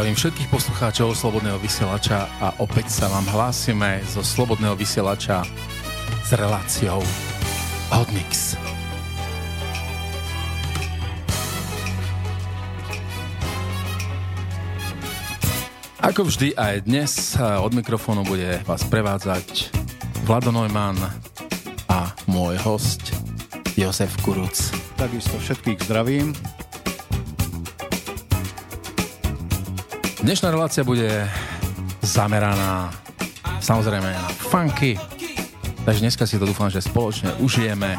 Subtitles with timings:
[0.00, 5.44] Zdravím všetkých poslucháčov Slobodného vysielača a opäť sa vám hlásime zo Slobodného vysielača
[6.24, 7.04] s reláciou
[7.92, 8.56] Hotmix.
[16.00, 19.68] Ako vždy aj dnes od mikrofónu bude vás prevádzať
[20.24, 20.96] Vlado Neumann
[21.92, 23.12] a môj host
[23.76, 24.56] Josef Kuruc.
[24.96, 26.32] Takisto všetkých zdravím.
[30.20, 31.08] Dnešná relácia bude
[32.04, 32.92] zameraná
[33.64, 35.00] samozrejme na funky,
[35.88, 37.96] takže dneska si to dúfam, že spoločne užijeme.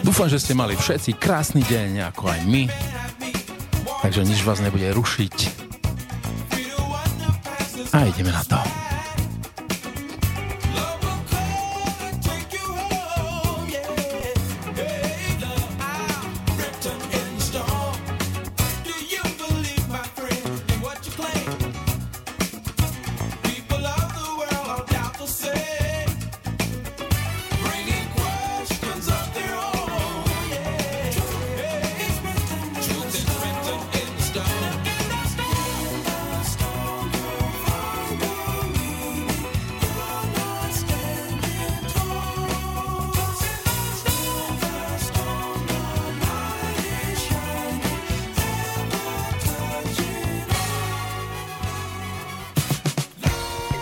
[0.00, 2.64] Dúfam, že ste mali všetci krásny deň, ako aj my,
[4.00, 5.36] takže nič vás nebude rušiť.
[7.92, 8.75] A ideme na to.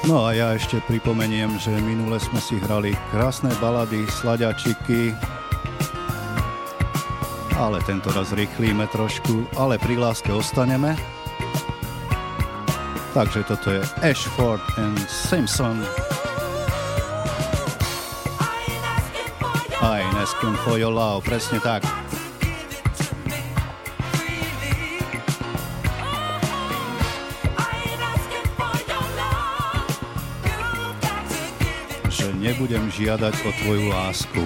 [0.04, 5.16] No a ja ešte pripomeniem, že minule sme si hrali krásne balady, sladiačiky,
[7.56, 10.92] ale tento raz rýchlíme trošku, ale pri láske ostaneme.
[13.16, 15.80] Takže toto je Ashford and Simpson.
[19.80, 22.03] I'm asking for your love, presne tak.
[32.64, 34.40] Nebudem žiadať o tvoju lásku.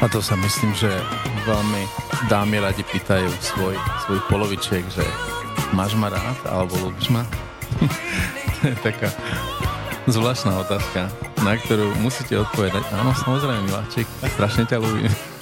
[0.00, 0.88] A to sa myslím, že
[1.44, 1.84] veľmi
[2.32, 3.76] dámy radi pýtajú svoj,
[4.08, 5.04] svoj polovičiek, že
[5.76, 7.28] máš ma rád, alebo ľúbiš ma?
[8.86, 9.12] taká
[10.08, 11.12] zvláštna otázka,
[11.44, 12.80] na ktorú musíte odpovedať.
[12.96, 15.37] Áno, samozrejme, Miláček, strašne ťa ľúbim.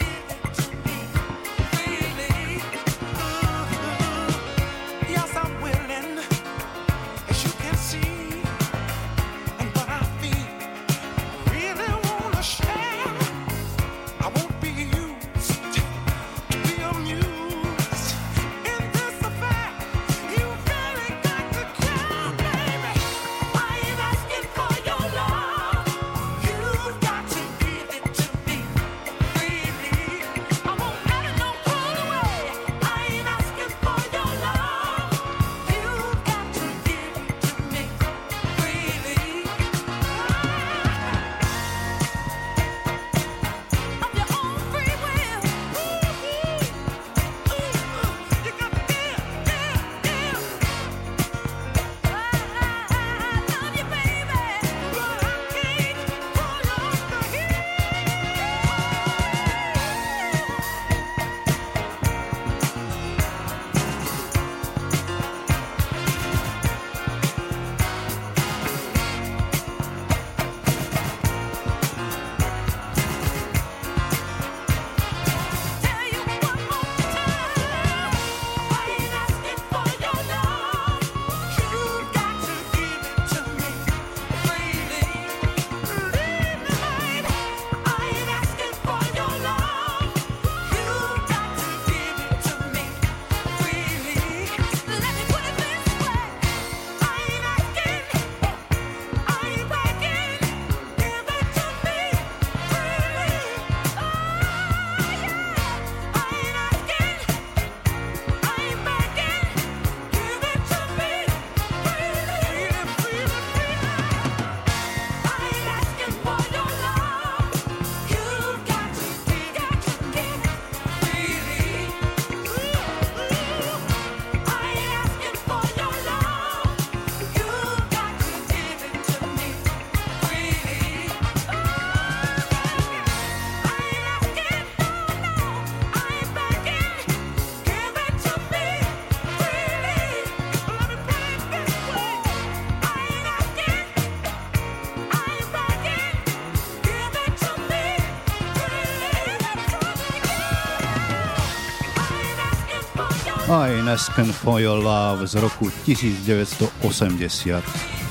[153.49, 157.63] I'm Asking for Your Love z roku 1980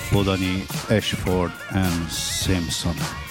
[0.09, 0.63] podaní
[0.97, 3.24] Ashford and Simpson.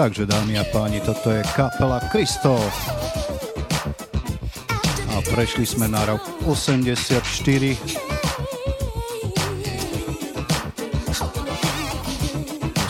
[0.00, 2.72] Takže dámy a páni, toto je kapela Kristof.
[5.12, 7.20] A prešli sme na rok 84.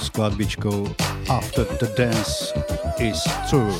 [0.07, 0.87] skladbičkou
[1.27, 2.55] After the Dance
[3.03, 3.19] is
[3.51, 3.75] True.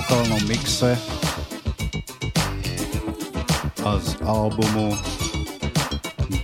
[0.00, 0.96] Vokálnom mixe
[3.84, 4.96] a z albumu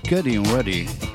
[0.04, 1.05] Getting Ready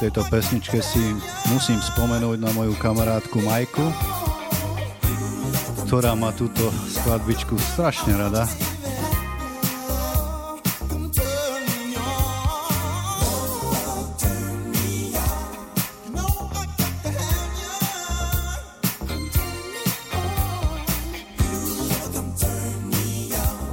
[0.00, 1.02] tejto pesničke si
[1.52, 3.84] musím spomenúť na moju kamarátku Majku,
[5.86, 8.48] ktorá má túto skladbičku strašne rada.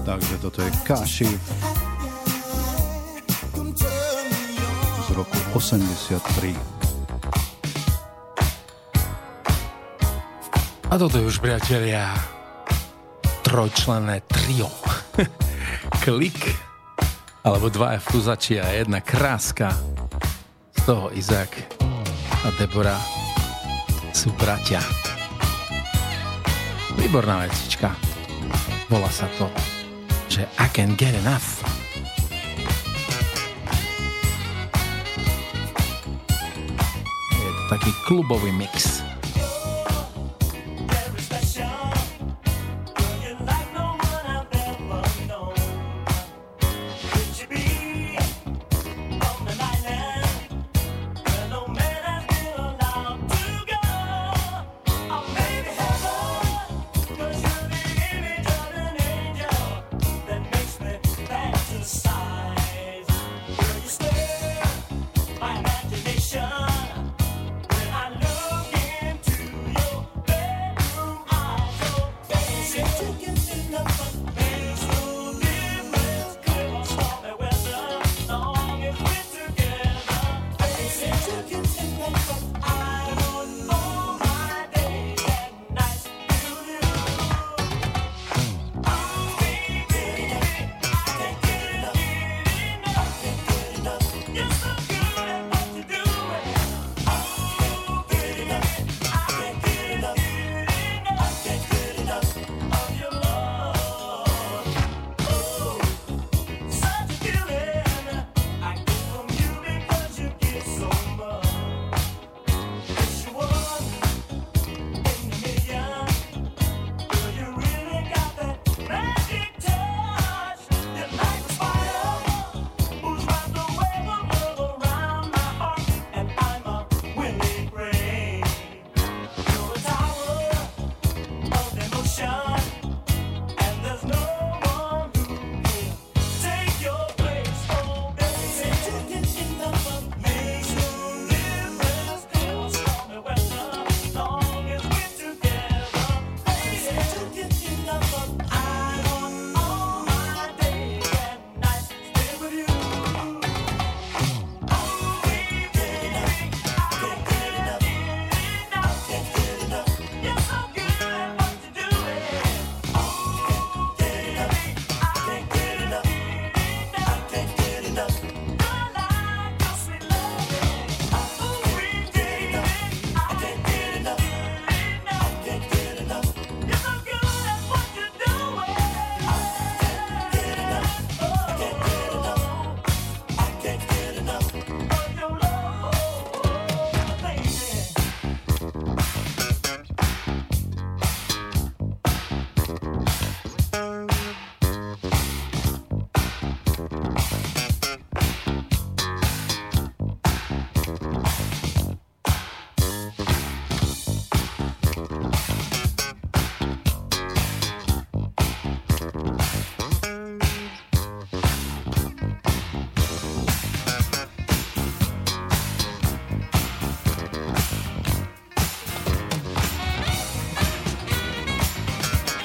[0.06, 1.61] Takže toto je Kašif.
[5.52, 6.56] 83.
[10.88, 12.08] A toto je už, priatelia,
[13.44, 14.72] trojčlenné trio.
[16.04, 16.56] Klik,
[17.44, 19.76] alebo dva fuzači a jedna kráska.
[20.72, 21.52] Z toho Izak
[22.44, 22.96] a Debora
[24.16, 24.80] sú bratia.
[26.96, 27.92] Výborná vecička.
[28.88, 29.52] Volá sa to,
[30.32, 31.81] že I can get enough.
[37.72, 39.01] Taký klubový mix.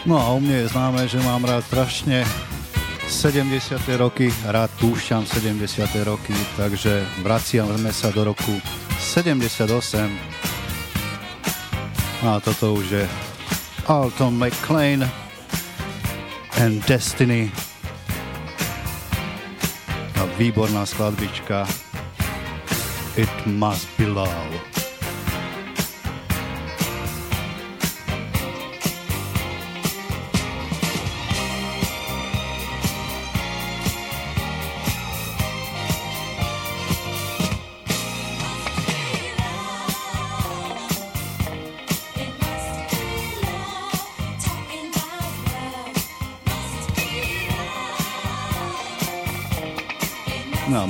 [0.07, 2.23] No a u mne je známe, že mám rád strašne
[3.11, 3.75] 70.
[3.99, 5.83] roky, rád púšťam 70.
[6.07, 8.55] roky, takže vraciame sa do roku
[9.03, 9.67] 78.
[12.23, 13.05] A toto už je
[13.91, 15.03] Alton McLean
[16.63, 17.51] and Destiny.
[20.15, 21.67] A výborná skladbička
[23.19, 24.76] It Must Be Love.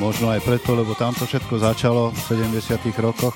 [0.07, 2.19] Možno aj preto, lebo tamto všetko začalo v
[2.55, 2.79] 70.
[3.03, 3.35] rokoch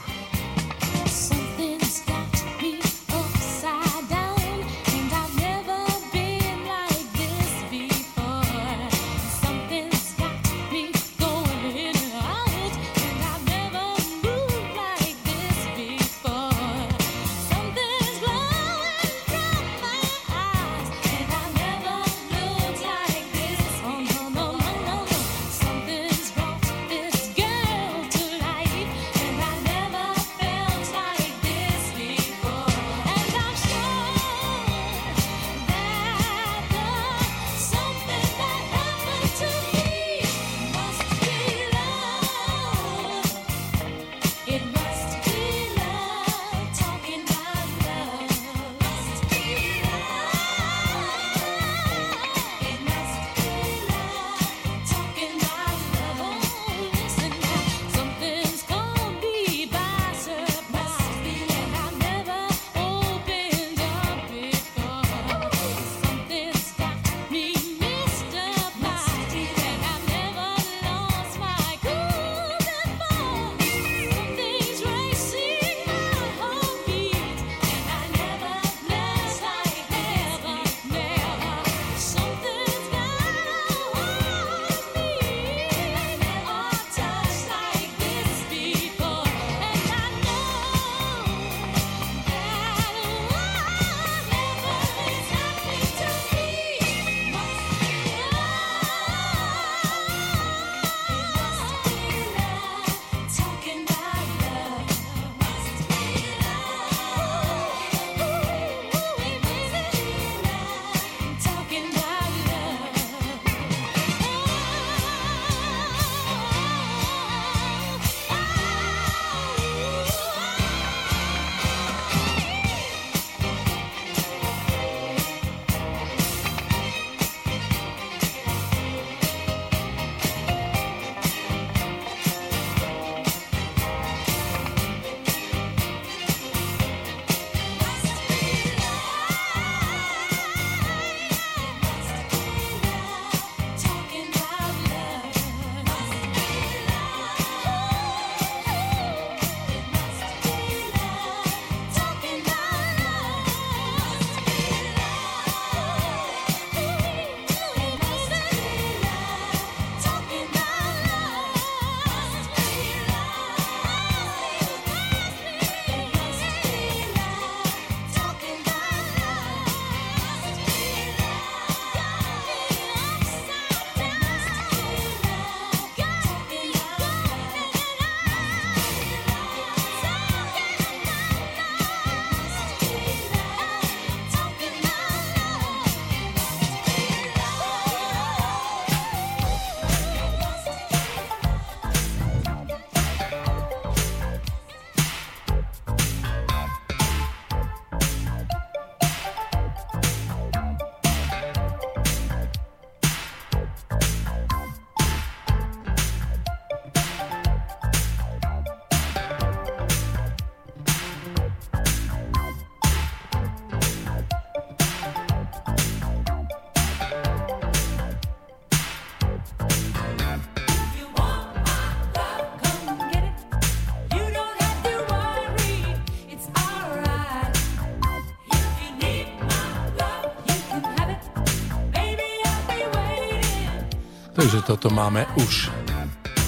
[234.70, 235.66] toto máme už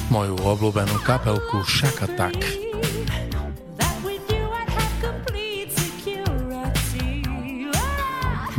[0.06, 2.38] moju obľúbenú kapelku Shaka Tak.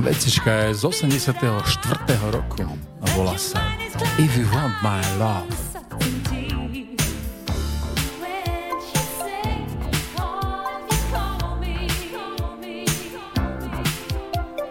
[0.03, 1.63] Vecička je z 84.
[2.27, 3.63] roku a volá sa
[4.19, 5.47] If You Want My Love.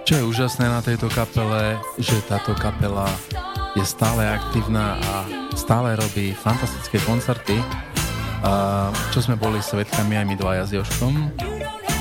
[0.05, 3.09] Čo je úžasné na tejto kapele, že táto kapela
[3.73, 5.15] je stále aktívna a
[5.57, 7.57] stále robí fantastické koncerty,
[9.15, 11.15] čo sme boli svetkami aj my dvaja s Joškom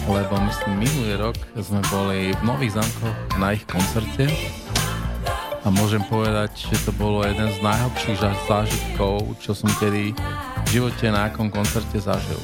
[0.10, 4.26] lebo myslím minulý rok sme boli v Nových zámkoch na ich koncerte
[5.62, 8.18] a môžem povedať, že to bolo jeden z najhlbších
[8.50, 10.18] zážitkov, čo som kedy
[10.66, 12.42] v živote na akom koncerte zažil.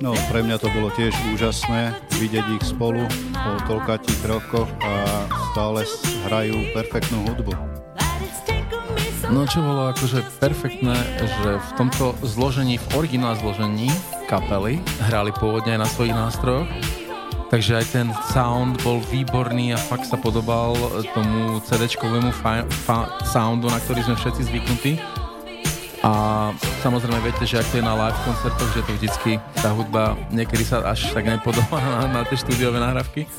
[0.00, 4.92] No, pre mňa to bolo tiež úžasné vidieť ich spolu po toľkatých rokoch a
[5.50, 5.82] stále
[6.30, 7.52] hrajú perfektnú hudbu.
[9.30, 13.90] No čo bolo akože perfektné, že v tomto zložení, v originál zložení
[14.26, 16.66] kapely hrali pôvodne aj na svojich nástrojoch,
[17.50, 20.74] takže aj ten sound bol výborný a fakt sa podobal
[21.14, 24.92] tomu CD-čkovému fa- fa- soundu, na ktorý sme všetci zvyknutí.
[26.00, 26.48] A
[26.80, 30.64] samozrejme viete, že ak to je na live koncertoch, že to vždycky tá hudba niekedy
[30.64, 33.30] sa až tak nepodobá na, na tie štúdiové nahrávky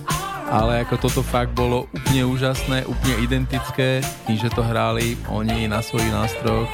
[0.51, 5.79] ale ako toto fakt bolo úplne úžasné, úplne identické, tým, že to hrali oni na
[5.79, 6.67] svojich nástrojoch.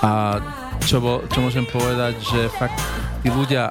[0.00, 0.40] A
[0.88, 2.80] čo, bol, čo môžem povedať, že fakt
[3.20, 3.68] tí ľudia,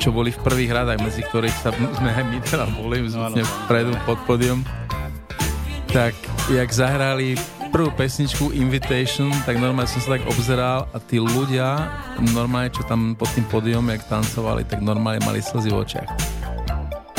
[0.00, 1.68] čo boli v prvých radách, medzi ktorých sa
[2.00, 4.64] sme aj my teda boli, sme vpredu pod pódium,
[5.92, 6.16] tak
[6.48, 7.36] jak zahrali
[7.68, 11.92] prvú pesničku Invitation, tak normálne som sa tak obzeral a tí ľudia,
[12.32, 16.35] normálne čo tam pod tým pódium, jak tancovali, tak normálne mali slzy v očiach.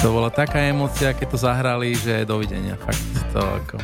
[0.05, 2.77] To bola taká emocia, keď to zahrali, že dovidenia.
[2.77, 3.01] Fakt
[3.33, 3.75] to ako...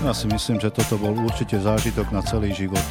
[0.00, 2.82] Ja si myslím, že toto bol určite zážitok na celý život.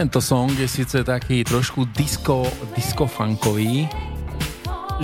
[0.00, 3.84] Tento song je síce taký trošku disco, disco funkový,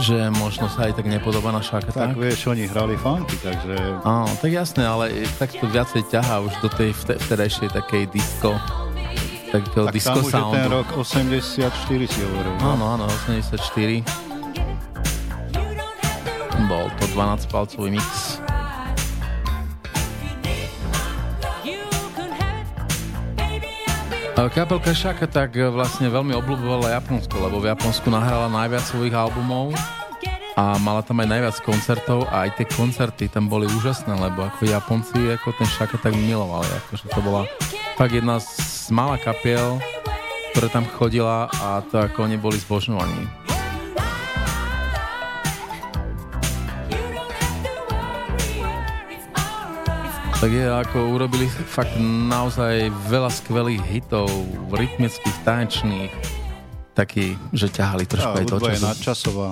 [0.01, 1.93] že možno sa aj tak nepodobá na šaka.
[1.93, 3.77] Tak, tak vieš, oni hrali funky, takže...
[4.09, 8.57] Áno, tak jasné, ale tak to viacej ťahá už do tej vtedajšej takej disco
[9.53, 10.57] takého tak disco tam soundu.
[10.57, 12.53] ten rok 84 si hovoril.
[12.57, 12.65] No?
[12.65, 14.01] Áno, áno, 84.
[16.73, 18.41] Bol to 12 palcový mix.
[24.37, 29.73] Kapelka Shaka tak vlastne veľmi obľúbovala Japonsko, lebo v Japonsku nahrala najviac svojich albumov
[30.61, 34.69] a mala tam aj najviac koncertov a aj tie koncerty tam boli úžasné, lebo ako
[34.69, 37.49] Japonci ako ten Shaka tak milovali, akože to bola
[37.97, 39.81] fakt jedna z malá kapiel,
[40.53, 43.46] ktorá tam chodila a to ako oni boli zbožňovaní.
[50.37, 51.97] Tak je ako urobili fakt
[52.29, 54.29] naozaj veľa skvelých hitov,
[54.69, 56.13] rytmických, tanečných,
[56.93, 58.69] taký, že ťahali trošku ja, aj do času.
[58.69, 59.51] je nadčasová.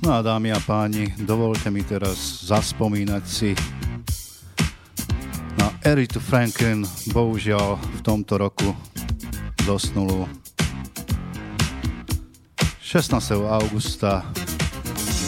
[0.00, 3.52] No a dámy a páni, dovolte mi teraz zaspomínať si
[5.60, 8.72] na Eritu Franklin, bohužiaľ v tomto roku
[9.68, 10.24] dosnulú
[12.80, 13.12] 16.
[13.44, 14.24] augusta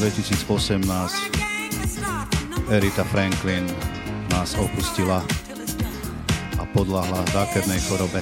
[0.00, 1.35] 2018
[2.66, 3.62] Erita Franklin
[4.34, 5.22] nás opustila
[6.58, 8.18] a podľahla zákernej chorobe.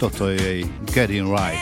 [0.00, 1.60] Toto je jej Getting Right.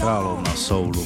[0.00, 1.04] Kráľovna soulu.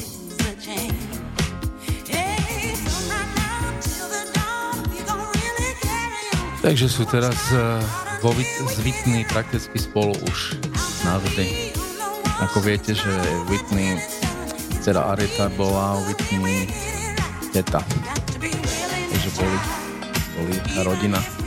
[6.63, 7.83] Takže sú teraz uh,
[8.23, 8.31] vo
[8.79, 10.55] zvitní prakticky spolu už
[11.03, 11.70] navždy.
[12.41, 13.11] Ako viete, že
[13.45, 14.01] Whitney,
[14.81, 16.65] teda Areta bola Whitney
[17.53, 17.85] teta.
[19.13, 19.57] Takže boli,
[20.33, 21.40] boli rodina.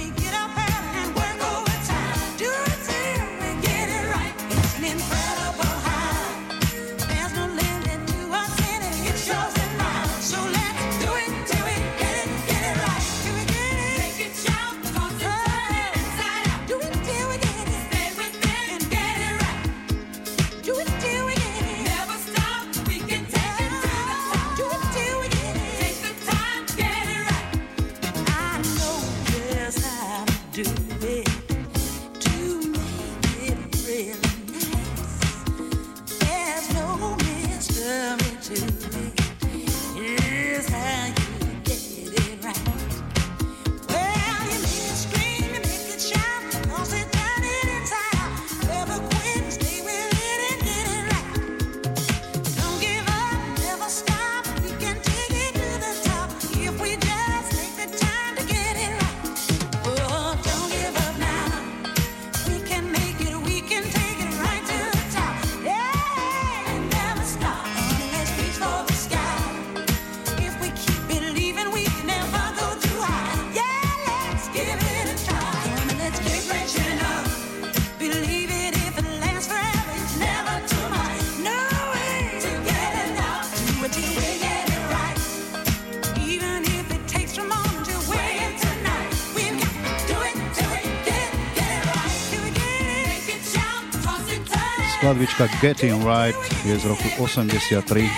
[95.14, 96.34] Skladbička Getting Right
[96.66, 98.10] je z roku 83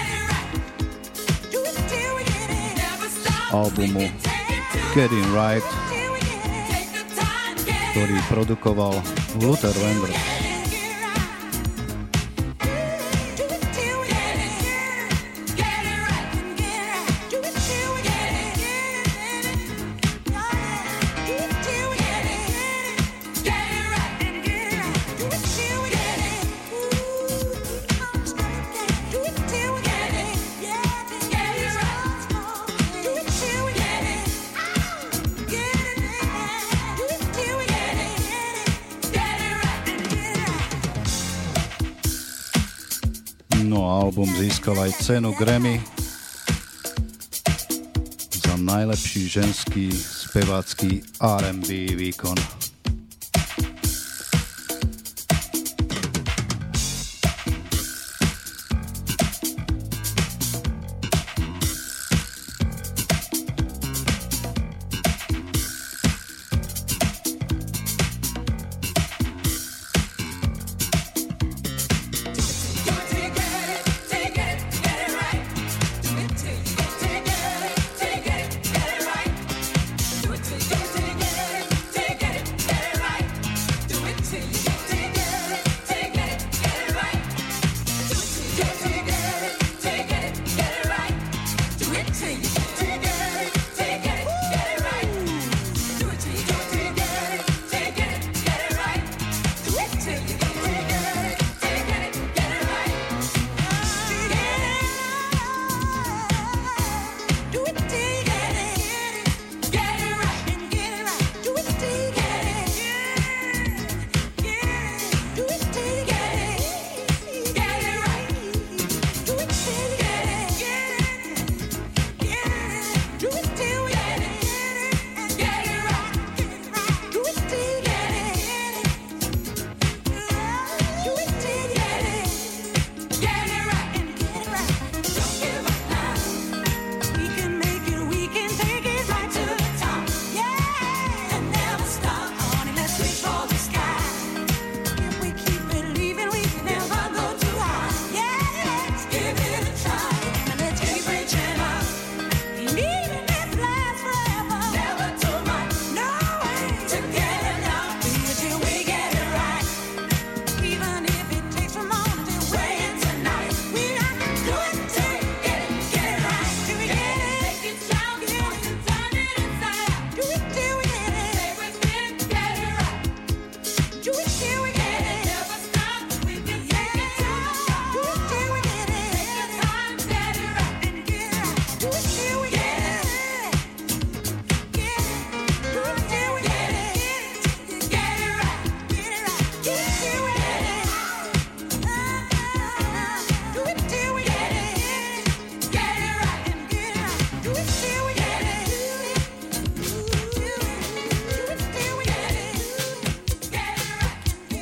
[3.53, 4.09] albumu
[4.97, 5.67] Getting Right,
[7.93, 8.97] ktorý produkoval
[9.37, 10.36] Luther Vandross.
[43.97, 45.81] Album získal aj cenu Grammy
[48.45, 52.37] za najlepší ženský spevácky R&B výkon.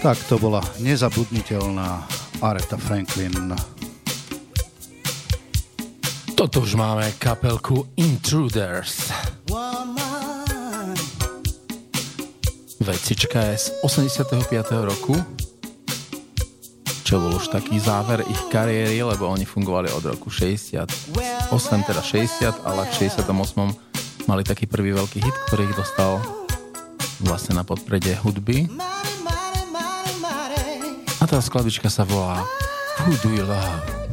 [0.04, 2.04] Tak to bola nezabudniteľná
[2.44, 3.56] Aretha Franklin.
[6.36, 9.08] Toto už máme kapelku Intruders.
[12.84, 14.44] Vecička je z 85.
[14.84, 15.16] roku,
[17.00, 20.84] čo bol už taký záver ich kariéry, lebo oni fungovali od roku 68,
[21.80, 23.24] teda 60, ale v 68.
[24.28, 26.20] mali taký prvý veľký hit, ktorý ich dostal
[27.24, 28.68] vlastne na podprede hudby.
[31.34, 32.46] Tá skladička sa volá
[33.02, 34.03] Who Do You Love?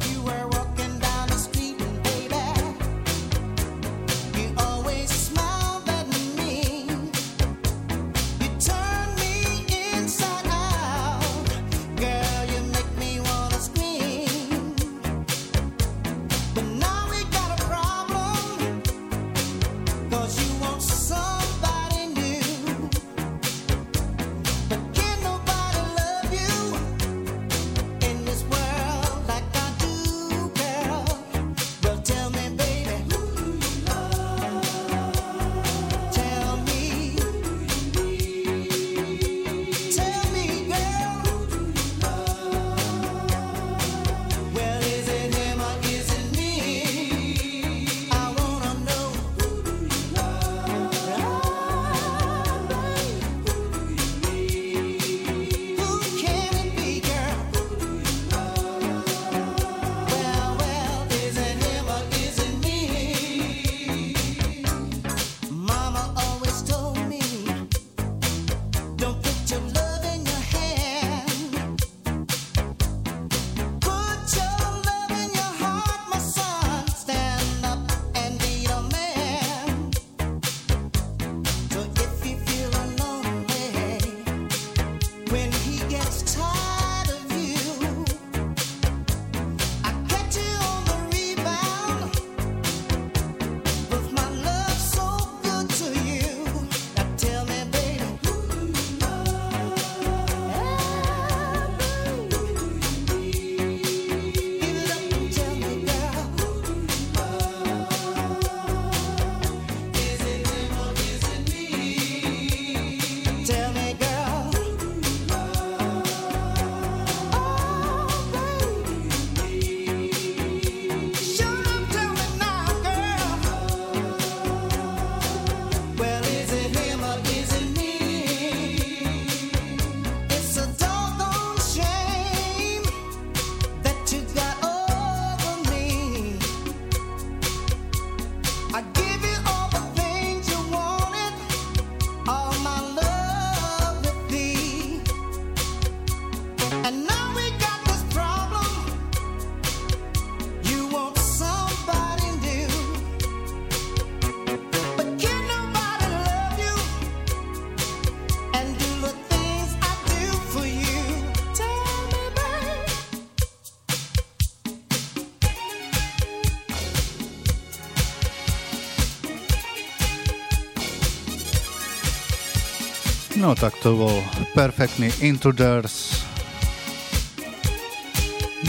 [173.42, 174.22] No tak to bol
[174.54, 176.22] perfektný Intruders.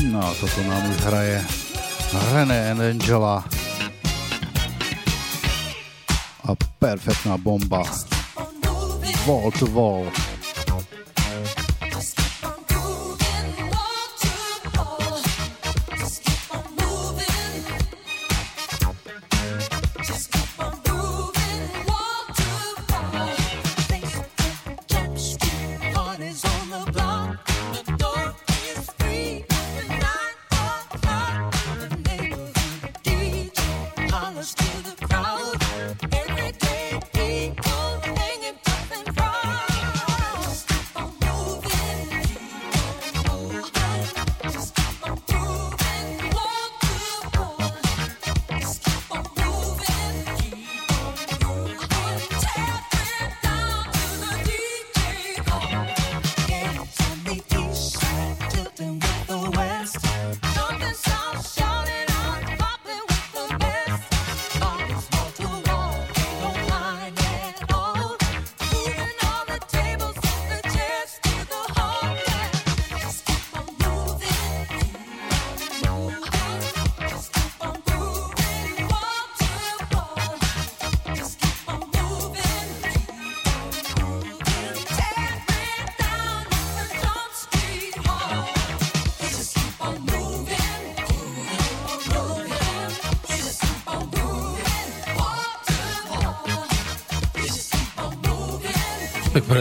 [0.02, 1.38] No toto nám už hraje
[2.34, 3.46] René Angela.
[6.50, 7.86] A perfektná bomba.
[9.30, 10.10] Wall to wall.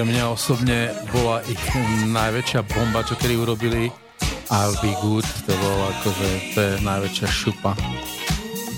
[0.03, 1.63] Pre mňa osobne bola ich
[2.11, 3.87] najväčšia bomba, čo kedy urobili
[4.51, 7.71] I'll Be Good, to bolo akože, to je najväčšia šupa.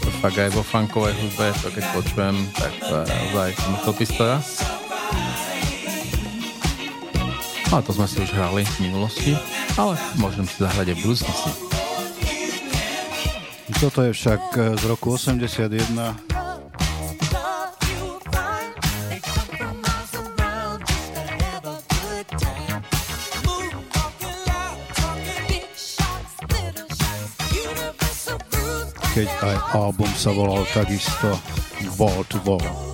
[0.04, 4.36] To fakt aj vo funkovej hudbe, to keď počujem, tak to je naozaj pistola.
[7.72, 9.32] A to sme si už hrali v minulosti,
[9.80, 11.50] ale môžem si zahrať aj v budúcnosti.
[13.80, 15.88] Toto je však z roku 81
[29.14, 31.38] keď aj album sa volal takisto
[31.94, 32.93] Wall to Wall.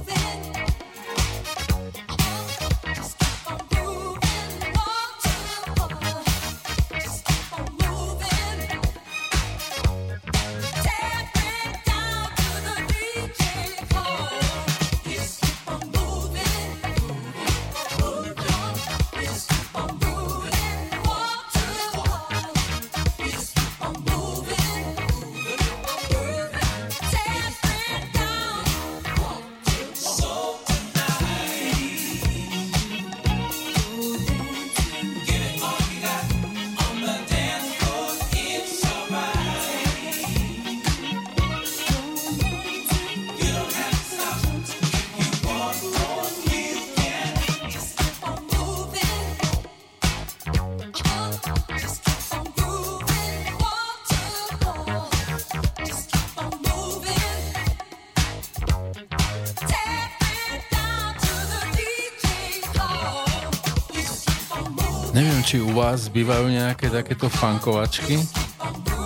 [65.51, 68.23] Či u vás bývajú nejaké takéto funkovačky,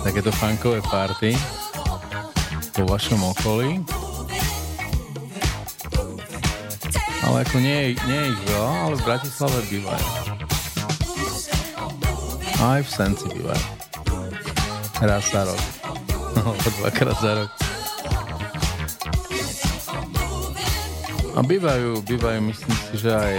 [0.05, 1.33] takéto funkové party
[2.77, 3.81] vo vašom okolí.
[7.25, 10.07] Ale ako nie, nie je ich veľa, ale v Bratislave bývajú.
[12.61, 13.65] Aj v Senci bývajú.
[15.01, 15.61] Raz za rok.
[16.13, 17.51] Alebo dvakrát za rok.
[21.33, 23.33] A bývajú, bývajú, myslím si, že aj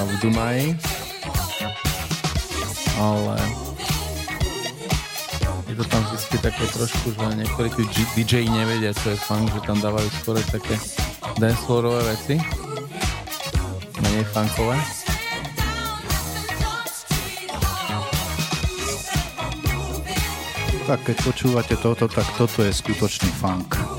[0.00, 0.91] v Dunaji.
[3.02, 3.34] Ale
[5.66, 9.58] je to tam vždy také trošku, že niektorí tí DJ nevedia, čo je funk, že
[9.66, 10.78] tam dávajú skôr také
[11.34, 12.38] dancefloorové veci.
[14.06, 14.78] Menej funkové.
[20.86, 23.91] Tak keď počúvate toto, tak toto je skutočný funk.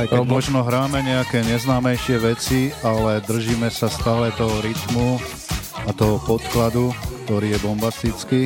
[0.00, 0.40] Aj keď Robo...
[0.40, 5.20] možno hráme nejaké neznámejšie veci, ale držíme sa stále toho rytmu
[5.84, 6.96] a toho podkladu,
[7.28, 8.40] ktorý je bombastický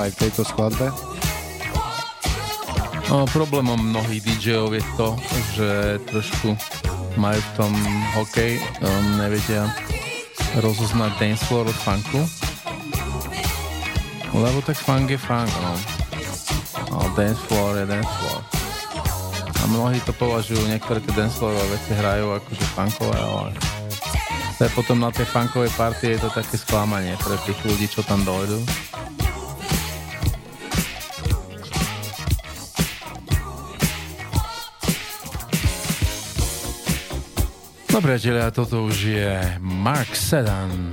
[0.00, 0.88] aj v tejto skladbe.
[3.12, 5.08] No, problémom mnohých DJov je to,
[5.52, 5.68] že
[6.08, 6.56] trošku
[7.20, 7.72] majú v tom
[8.16, 9.68] hokej, um, nevedia
[10.64, 12.24] rozoznať dancefloor od funku.
[14.32, 15.76] Lebo tak funk je funk, no.
[16.88, 18.53] no dancefloor je dancefloor.
[19.64, 23.56] A mnohí to považujú, niektoré tie danceové veci hrajú akože funkové, ale
[24.60, 28.04] to je potom na tej funkovej party je to také sklamanie pre tých ľudí, čo
[28.04, 28.60] tam dojdú.
[37.88, 39.32] No priatelia, toto už je
[39.64, 40.92] Mark Sedan,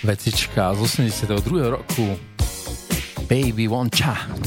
[0.00, 1.36] vecička z 82.
[1.68, 2.16] roku
[3.28, 4.43] Baby One Cha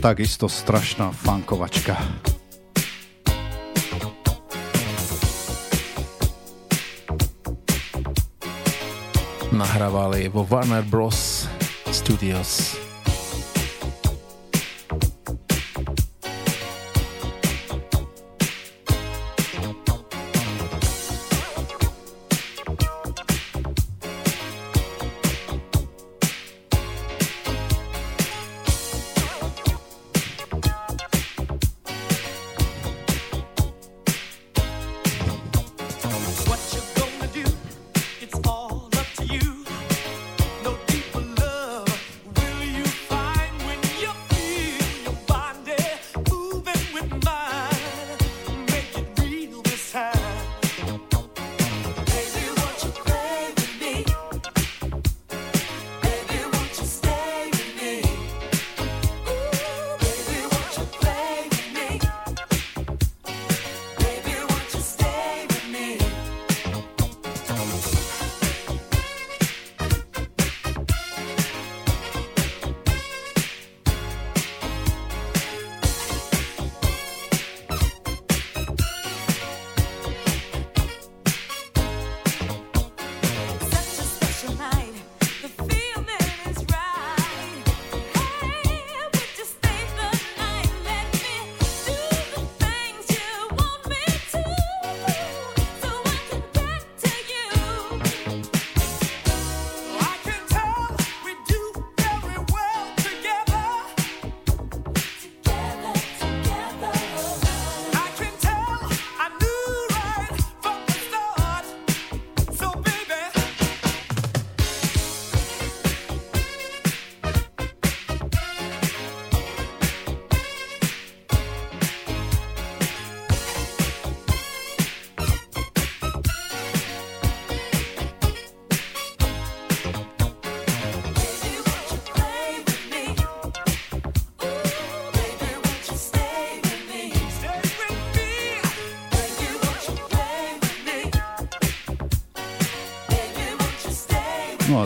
[0.00, 1.92] takisto strašná fankovačka.
[9.52, 11.44] Nahrávali vo Warner Bros.
[11.92, 12.89] Studios.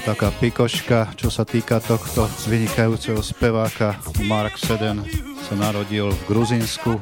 [0.04, 3.96] Taká pikoška, čo sa týka tohto vynikajúceho speváka.
[4.28, 5.00] Mark Seden
[5.40, 7.00] sa narodil v Gruzinsku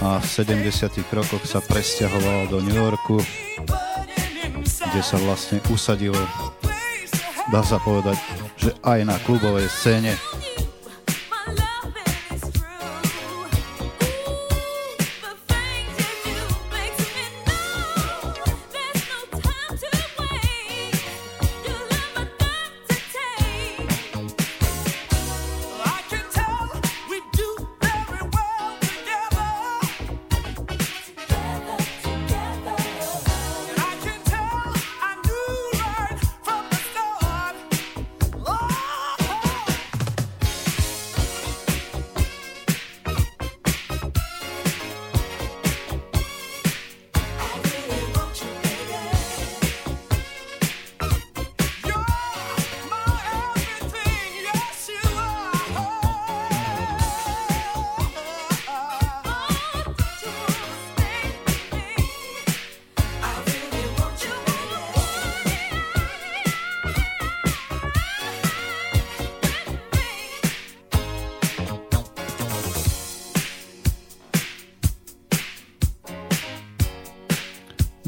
[0.00, 0.64] a v 70.
[1.12, 3.20] rokoch sa presťahoval do New Yorku,
[4.64, 6.16] kde sa vlastne usadil,
[7.52, 8.16] dá sa povedať,
[8.56, 10.16] že aj na klubovej scéne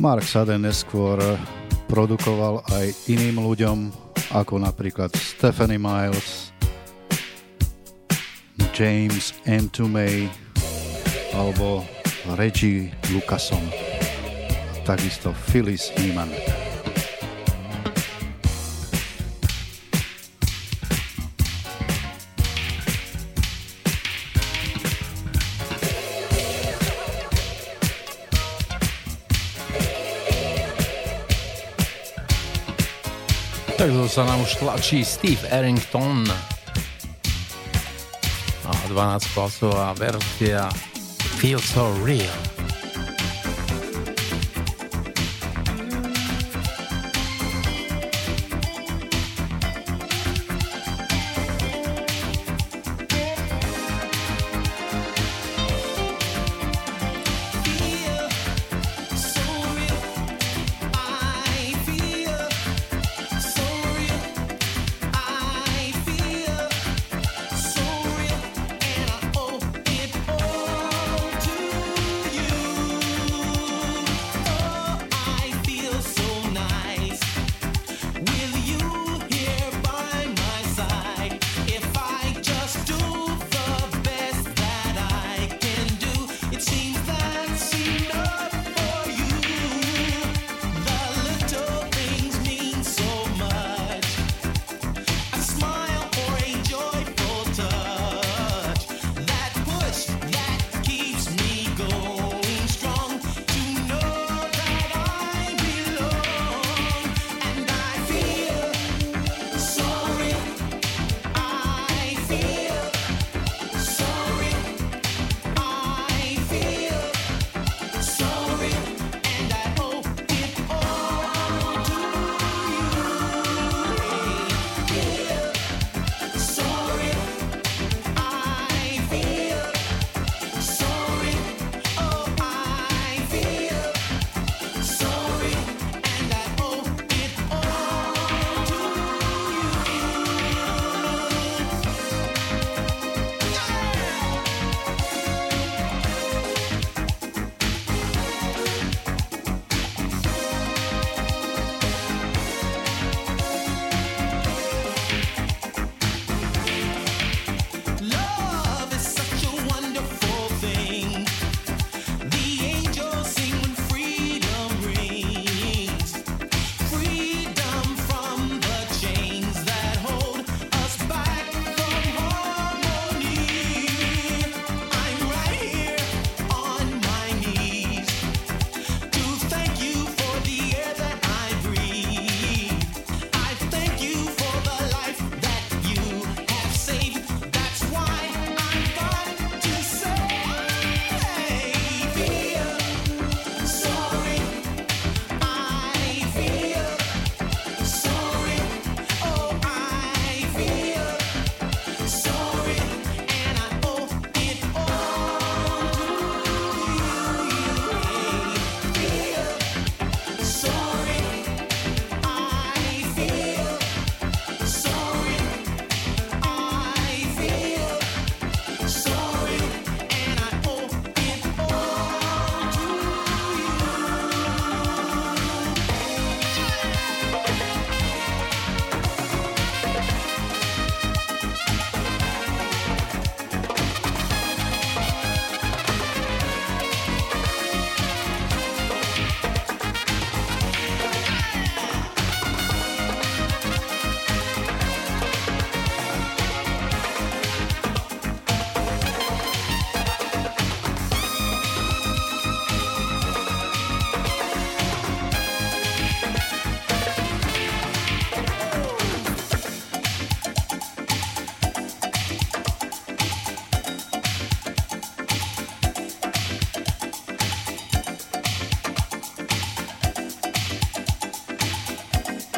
[0.00, 1.20] Mark Saden neskôr
[1.84, 3.92] produkoval aj iným ľuďom,
[4.32, 6.56] ako napríklad Stephanie Miles,
[8.72, 10.32] James Entumey
[11.36, 11.84] alebo
[12.32, 13.60] Reggie Lucasom.
[14.88, 16.32] Takisto Phyllis Eman.
[33.80, 36.28] Takto sa nám už tlačí Steve Errington.
[38.68, 40.68] A 12 plasová verzia
[41.40, 42.49] Feel So Real.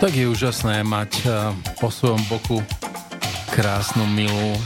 [0.03, 2.59] Tak je úžasné mať eh, po svojom boku
[3.55, 4.59] krásnu, milú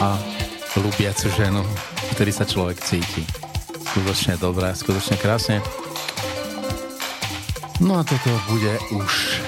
[0.00, 0.16] a
[0.80, 1.60] ľubiacu ženu,
[2.16, 3.20] ktorý sa človek cíti.
[3.92, 5.60] Skutočne dobré, skutočne krásne.
[7.84, 9.44] No a toto bude už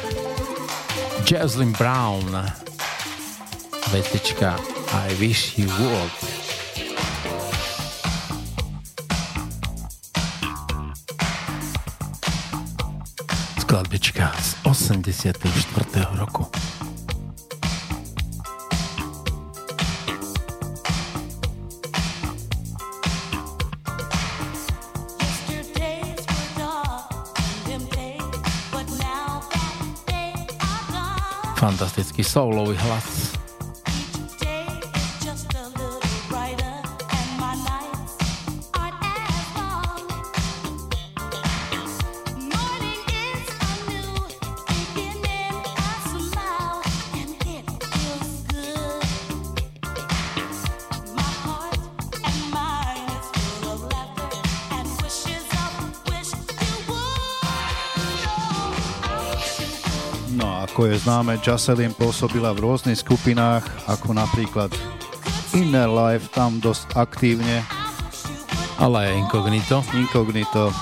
[1.25, 2.29] Jaslyn Brown
[3.89, 4.61] vetička
[4.93, 6.28] I wish you would.
[13.79, 15.87] Skladbička z 84.
[16.15, 16.47] roku.
[31.59, 33.28] fantastický soulový hlas.
[60.89, 63.61] Ako je známe, Jocelyn pôsobila v rôznych skupinách,
[63.93, 64.73] ako napríklad
[65.53, 67.61] Inner Life, tam dosť aktívne.
[68.81, 69.85] Ale aj Incognito.
[69.93, 70.73] Incognito.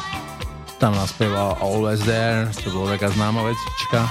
[0.78, 4.06] Tam naspievala Always There, to bola taká známa vecička.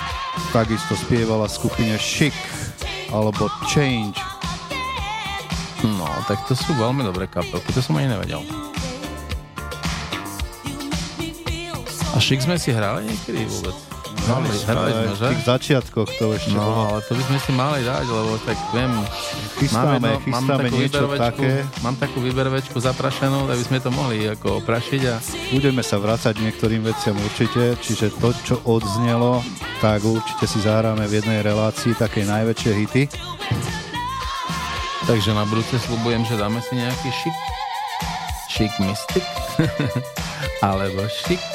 [0.51, 2.35] Takisto spievala skupine Chic
[3.07, 4.19] alebo Change.
[5.79, 8.43] No, tak to sú veľmi dobré kapelky, to som ani nevedel.
[12.11, 13.94] A Chic sme si hrali niekedy vôbec?
[14.25, 15.27] Mali, hrali sme, že?
[15.29, 16.81] V tých začiatkoch to ešte No, bolo.
[16.89, 18.91] ale to by sme si mali dať, lebo tak viem...
[19.61, 21.51] Chystáme, máme, chystáme mám niečo také.
[21.85, 25.15] Mám takú vyberovečku zaprašenú, tak by sme to mohli ako oprašiť a...
[25.53, 29.45] Budeme sa vrácať niektorým veciam určite, čiže to, čo odznelo,
[29.77, 33.03] tak určite si zahráme v jednej relácii také najväčšie hity.
[35.05, 37.37] Takže na budúce slúbujem, že dáme si nejaký šik.
[38.49, 39.25] Šik mystik.
[40.65, 41.54] Alebo šik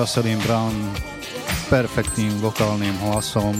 [0.00, 0.72] Jocelyn Brown
[1.68, 3.52] perfektným vokálnym hlasom,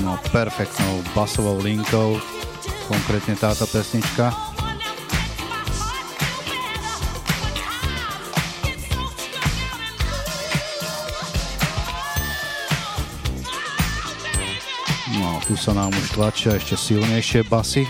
[0.00, 2.16] no perfektnou basovou linkou,
[2.88, 4.32] konkrétne táto pesnička.
[15.20, 17.84] No, tu sa nám už tlačia ešte silnejšie basy.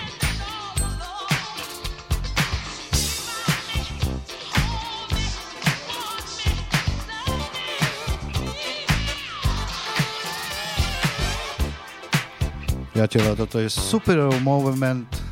[13.08, 15.22] przyjaciela, to to jest super moment.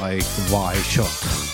[0.00, 1.49] Like why shot.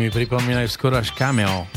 [0.00, 1.68] Mi pripomínajú skoro až cameo.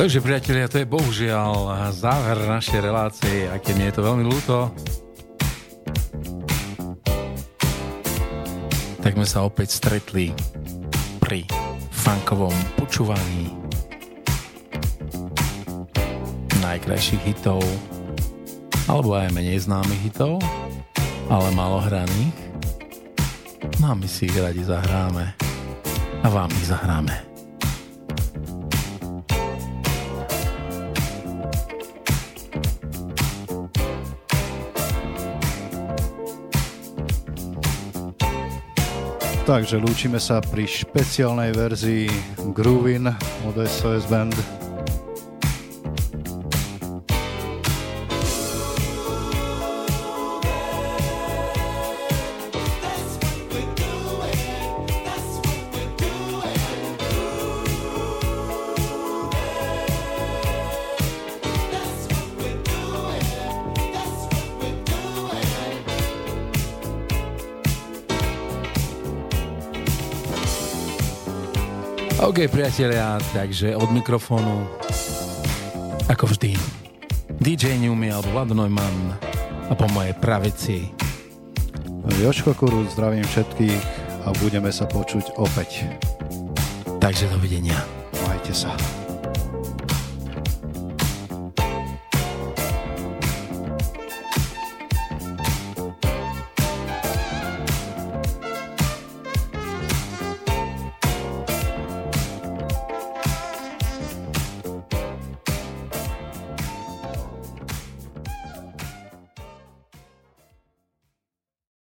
[0.00, 4.72] Takže priatelia, to je bohužiaľ záver našej relácie, aké mi je to veľmi ľúto.
[9.04, 10.32] Tak sme sa opäť stretli
[11.20, 11.44] pri
[11.92, 13.52] funkovom počúvaní
[16.64, 17.60] najkrajších hitov
[18.88, 20.40] alebo aj menej známych hitov,
[21.28, 22.40] ale malohraných.
[23.84, 25.36] No a my si ich radi zahráme
[26.24, 27.29] a vám ich zahráme.
[39.50, 42.06] Takže lúčime sa pri špeciálnej verzii
[42.54, 43.10] Groovin
[43.50, 44.59] od SOS Band.
[72.40, 74.64] OK, priatelia, takže od mikrofónu,
[76.08, 76.56] ako vždy,
[77.36, 79.12] DJ Newmy alebo Vlado Neumann
[79.68, 80.88] a po mojej pravici
[82.16, 83.80] Joško Kuru, zdravím všetkých
[84.24, 85.84] a budeme sa počuť opäť.
[86.96, 87.76] Takže dovidenia.
[88.24, 88.72] Majte sa.